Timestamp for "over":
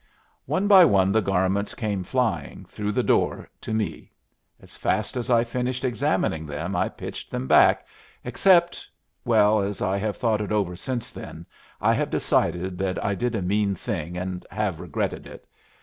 10.51-10.75